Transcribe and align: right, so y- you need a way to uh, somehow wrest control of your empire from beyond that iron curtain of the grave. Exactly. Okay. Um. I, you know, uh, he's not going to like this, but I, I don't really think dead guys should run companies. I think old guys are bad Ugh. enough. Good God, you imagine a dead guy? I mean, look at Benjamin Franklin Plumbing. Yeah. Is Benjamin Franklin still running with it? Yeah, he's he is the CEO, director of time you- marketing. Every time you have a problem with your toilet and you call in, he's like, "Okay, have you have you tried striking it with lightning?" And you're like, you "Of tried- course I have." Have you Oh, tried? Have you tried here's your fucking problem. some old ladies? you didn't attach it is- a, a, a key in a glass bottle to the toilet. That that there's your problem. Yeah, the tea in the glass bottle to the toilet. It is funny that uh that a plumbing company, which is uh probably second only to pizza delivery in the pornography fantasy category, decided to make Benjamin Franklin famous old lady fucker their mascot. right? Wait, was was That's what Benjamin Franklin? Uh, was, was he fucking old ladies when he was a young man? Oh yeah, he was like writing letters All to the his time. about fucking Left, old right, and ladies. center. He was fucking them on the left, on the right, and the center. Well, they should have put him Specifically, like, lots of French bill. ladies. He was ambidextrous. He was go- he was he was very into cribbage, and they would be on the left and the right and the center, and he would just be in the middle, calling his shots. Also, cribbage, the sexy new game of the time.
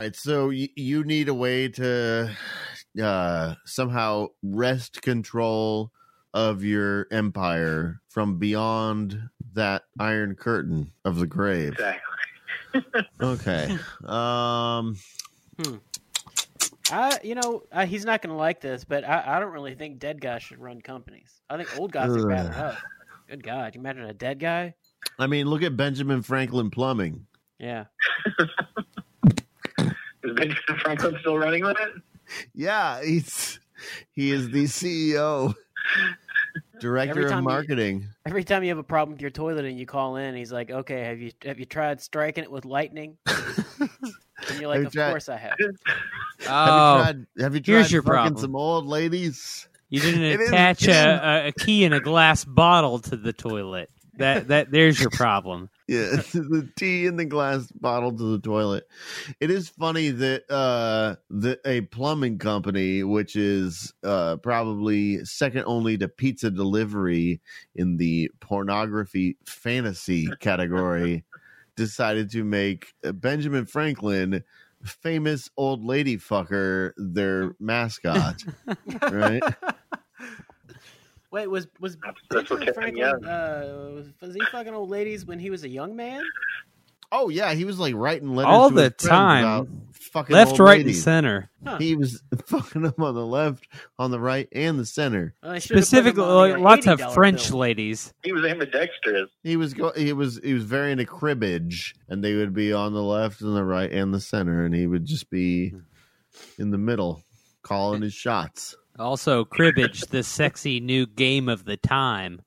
right, 0.00 0.14
so 0.14 0.48
y- 0.48 0.68
you 0.76 1.04
need 1.04 1.28
a 1.28 1.34
way 1.34 1.68
to 1.68 2.30
uh, 3.02 3.54
somehow 3.64 4.28
wrest 4.42 5.02
control 5.02 5.92
of 6.34 6.62
your 6.62 7.06
empire 7.10 8.00
from 8.08 8.38
beyond 8.38 9.18
that 9.54 9.84
iron 9.98 10.34
curtain 10.34 10.92
of 11.04 11.16
the 11.18 11.26
grave. 11.26 11.72
Exactly. 11.72 12.04
Okay. 13.20 13.76
Um. 14.04 14.96
I, 16.92 17.18
you 17.24 17.34
know, 17.34 17.62
uh, 17.72 17.86
he's 17.86 18.04
not 18.04 18.20
going 18.22 18.30
to 18.30 18.36
like 18.36 18.60
this, 18.60 18.84
but 18.84 19.04
I, 19.04 19.36
I 19.36 19.40
don't 19.40 19.52
really 19.52 19.74
think 19.74 19.98
dead 19.98 20.20
guys 20.20 20.42
should 20.42 20.58
run 20.58 20.80
companies. 20.82 21.40
I 21.48 21.56
think 21.56 21.76
old 21.78 21.92
guys 21.92 22.10
are 22.10 22.28
bad 22.28 22.46
Ugh. 22.46 22.52
enough. 22.52 22.82
Good 23.28 23.42
God, 23.42 23.74
you 23.74 23.80
imagine 23.80 24.04
a 24.04 24.12
dead 24.12 24.38
guy? 24.38 24.74
I 25.18 25.26
mean, 25.26 25.46
look 25.46 25.62
at 25.62 25.76
Benjamin 25.76 26.22
Franklin 26.22 26.70
Plumbing. 26.70 27.26
Yeah. 27.58 27.86
Is 30.30 30.36
Benjamin 30.36 30.80
Franklin 30.80 31.16
still 31.20 31.38
running 31.38 31.64
with 31.64 31.76
it? 31.80 32.02
Yeah, 32.54 33.02
he's 33.02 33.58
he 34.12 34.30
is 34.32 34.50
the 34.50 34.64
CEO, 34.64 35.54
director 36.80 37.24
of 37.26 37.30
time 37.30 37.42
you- 37.42 37.48
marketing. 37.48 38.08
Every 38.26 38.44
time 38.44 38.62
you 38.62 38.68
have 38.70 38.78
a 38.78 38.82
problem 38.82 39.12
with 39.14 39.20
your 39.22 39.30
toilet 39.30 39.64
and 39.64 39.78
you 39.78 39.86
call 39.86 40.16
in, 40.16 40.34
he's 40.34 40.52
like, 40.52 40.70
"Okay, 40.70 41.04
have 41.04 41.18
you 41.18 41.32
have 41.44 41.58
you 41.58 41.64
tried 41.64 42.00
striking 42.00 42.44
it 42.44 42.50
with 42.50 42.64
lightning?" 42.64 43.16
And 44.50 44.60
you're 44.60 44.68
like, 44.68 44.80
you 44.80 44.86
"Of 44.86 44.92
tried- 44.92 45.10
course 45.10 45.28
I 45.28 45.36
have." 45.36 45.54
Have 45.58 45.68
you 46.40 46.46
Oh, 46.48 47.02
tried? 47.02 47.26
Have 47.40 47.54
you 47.56 47.60
tried 47.60 47.72
here's 47.74 47.92
your 47.92 48.02
fucking 48.02 48.12
problem. 48.14 48.36
some 48.40 48.54
old 48.56 48.86
ladies? 48.86 49.66
you 49.90 50.00
didn't 50.00 50.40
attach 50.48 50.84
it 50.84 50.90
is- 50.90 50.96
a, 50.96 51.20
a, 51.22 51.46
a 51.48 51.52
key 51.52 51.82
in 51.82 51.92
a 51.92 51.98
glass 52.00 52.44
bottle 52.44 53.00
to 53.00 53.16
the 53.16 53.32
toilet. 53.32 53.90
That 54.18 54.48
that 54.48 54.70
there's 54.70 55.00
your 55.00 55.10
problem. 55.10 55.70
Yeah, 55.88 56.16
the 56.34 56.68
tea 56.76 57.06
in 57.06 57.16
the 57.16 57.24
glass 57.24 57.72
bottle 57.72 58.12
to 58.12 58.32
the 58.32 58.40
toilet. 58.40 58.86
It 59.40 59.50
is 59.50 59.70
funny 59.70 60.10
that 60.10 60.42
uh 60.50 61.16
that 61.30 61.60
a 61.64 61.80
plumbing 61.80 62.36
company, 62.36 63.04
which 63.04 63.36
is 63.36 63.94
uh 64.04 64.36
probably 64.36 65.24
second 65.24 65.64
only 65.66 65.96
to 65.96 66.06
pizza 66.06 66.50
delivery 66.50 67.40
in 67.74 67.96
the 67.96 68.30
pornography 68.40 69.38
fantasy 69.46 70.28
category, 70.40 71.24
decided 71.76 72.30
to 72.32 72.44
make 72.44 72.92
Benjamin 73.02 73.64
Franklin 73.64 74.44
famous 74.84 75.48
old 75.56 75.82
lady 75.84 76.18
fucker 76.18 76.92
their 76.98 77.56
mascot. 77.58 78.44
right? 79.10 79.42
Wait, 81.30 81.46
was 81.48 81.66
was 81.80 81.96
That's 82.30 82.48
what 82.50 82.60
Benjamin 82.60 82.74
Franklin? 82.74 83.24
Uh, 83.28 83.92
was, 83.94 84.06
was 84.20 84.34
he 84.34 84.40
fucking 84.50 84.72
old 84.74 84.88
ladies 84.88 85.26
when 85.26 85.38
he 85.38 85.50
was 85.50 85.64
a 85.64 85.68
young 85.68 85.94
man? 85.96 86.22
Oh 87.10 87.28
yeah, 87.30 87.54
he 87.54 87.64
was 87.64 87.78
like 87.78 87.94
writing 87.94 88.34
letters 88.34 88.50
All 88.52 88.68
to 88.70 88.74
the 88.74 88.82
his 88.98 89.08
time. 89.08 89.44
about 89.44 89.68
fucking 89.92 90.34
Left, 90.34 90.52
old 90.52 90.60
right, 90.60 90.76
and 90.80 90.86
ladies. 90.86 91.02
center. 91.02 91.50
He 91.78 91.96
was 91.96 92.22
fucking 92.46 92.82
them 92.82 92.94
on 92.98 93.14
the 93.14 93.24
left, 93.26 93.66
on 93.98 94.10
the 94.10 94.20
right, 94.20 94.46
and 94.52 94.78
the 94.78 94.84
center. 94.86 95.34
Well, 95.42 95.52
they 95.52 95.60
should 95.60 95.76
have 95.76 95.76
put 95.76 95.78
him 95.78 95.84
Specifically, 95.84 96.24
like, 96.24 96.58
lots 96.58 96.86
of 96.86 97.14
French 97.14 97.48
bill. 97.50 97.58
ladies. 97.60 98.12
He 98.22 98.32
was 98.32 98.44
ambidextrous. 98.44 99.30
He 99.42 99.56
was 99.56 99.72
go- 99.74 99.92
he 99.96 100.12
was 100.12 100.38
he 100.42 100.52
was 100.54 100.64
very 100.64 100.92
into 100.92 101.04
cribbage, 101.06 101.94
and 102.08 102.22
they 102.22 102.34
would 102.34 102.52
be 102.54 102.72
on 102.72 102.92
the 102.94 103.02
left 103.02 103.40
and 103.42 103.54
the 103.56 103.64
right 103.64 103.90
and 103.90 104.12
the 104.14 104.20
center, 104.20 104.64
and 104.64 104.74
he 104.74 104.86
would 104.86 105.04
just 105.06 105.30
be 105.30 105.74
in 106.58 106.70
the 106.70 106.78
middle, 106.78 107.22
calling 107.62 108.02
his 108.02 108.14
shots. 108.14 108.76
Also, 108.98 109.44
cribbage, 109.44 110.00
the 110.02 110.24
sexy 110.24 110.80
new 110.80 111.06
game 111.06 111.48
of 111.48 111.64
the 111.64 111.76
time. 111.76 112.42